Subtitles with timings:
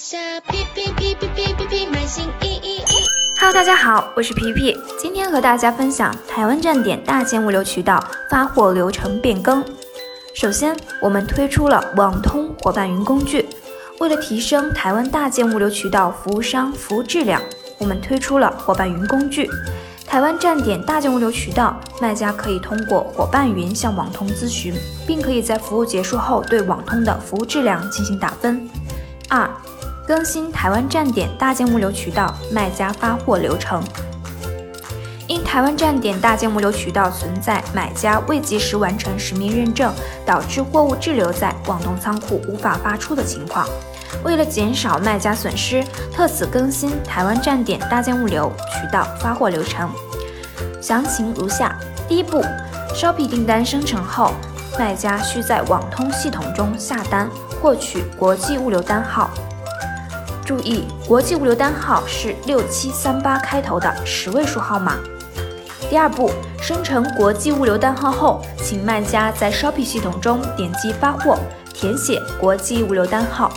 [0.00, 0.16] 下
[0.48, 2.82] 皮皮皮皮皮皮皮买新衣衣。
[3.38, 9.62] Hello，大家好，我是皮皮，今天和大家分享台湾站点大件物流渠道发货流程变更。
[10.34, 13.46] 首先，我们推出了网通伙伴云工具，
[13.98, 17.42] 为了提升台湾大件物流渠道服务商服务质量，
[17.76, 19.50] 我们推出了伙伴云工具。
[20.06, 24.74] 台湾站点大件物流渠道卖家可以通过伙伴云向网通咨询，
[25.06, 28.66] 并可以在服务结束后对网通的服务质量进行打分。
[29.28, 29.48] 二、
[30.10, 33.80] 更新台湾站点大件物流渠道卖家发货流程。
[35.28, 39.94] 因台湾站点大件物流渠道存在买家未及时完成实名认证，
[40.26, 43.64] 导致货物滞留在网通仓库无法发出的情况，
[44.24, 49.88] 为了减少卖家损失，特此更新台湾站点大件物流渠道发货流程。
[50.82, 52.44] 详情如下：第一步
[52.96, 54.32] ，Shopee 订单生成后，
[54.76, 57.30] 卖家需在网通系统中下单，
[57.62, 59.30] 获取国际物流单号。
[60.50, 64.96] 注意，国际物流单号是六七三八开头的十位数号码。
[65.88, 66.28] 第二步，
[66.60, 71.38] 生成国际物流单号后，请卖家在 Shopee 系统中点击发货，
[71.72, 73.52] 填写国际物流单号，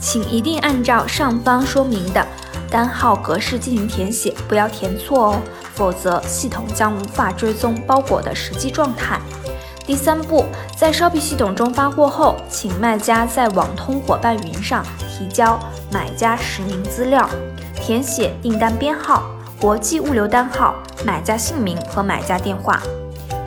[0.00, 2.26] 请一定按照上方说明的
[2.70, 5.36] 单号格式进行填写，不要填错哦，
[5.74, 9.20] 否则系统将无法追踪包裹的实际状态。
[9.84, 10.46] 第三步，
[10.78, 14.82] 在 Shopee 系统中发货后，请卖家在网通伙伴云上
[15.18, 15.58] 提交
[15.90, 17.28] 买家实名资料，
[17.74, 19.24] 填写订单编号。
[19.60, 22.80] 国际物流单号、买家姓名和买家电话。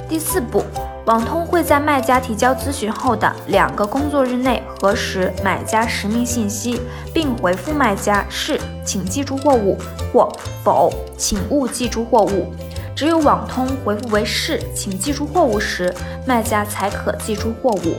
[0.09, 0.61] 第四步，
[1.05, 6.81] 网通会在卖家提交咨询后的两个工作日内核实买家实名信息，
[7.13, 9.77] 并回复卖家是，请寄出货物
[10.11, 10.29] 或
[10.65, 12.53] 否，请勿寄出货物。
[12.93, 17.95] 只有网通回复为是，请寄出货物时，卖家才可寄出货物。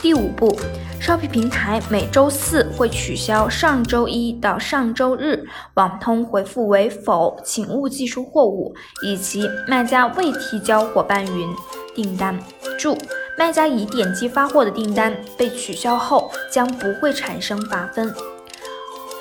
[0.00, 0.58] 第五步。
[1.04, 11.54] Shopee 平台每周四会取消上周一到上周日网通回复为否，请勿寄出货物，以及卖家未提交伙伴云
[11.94, 12.42] 订单。
[12.78, 12.96] 注：
[13.36, 18.10] 卖家已点击发货的订单被取消后，将不会产生罚分。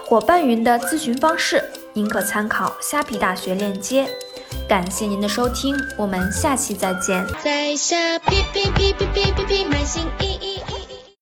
[0.06, 4.07] 伙伴云的咨询方式，您可参考虾皮大学链接。
[4.69, 7.28] 感谢您的收听，我们下期再见。
[7.44, 10.72] 在下皮皮皮皮皮皮皮买新衣衣。